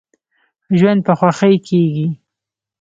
ژوند 0.77 0.99
په 1.07 1.13
خوښۍ 1.19 1.55
کیږي. 1.67 2.07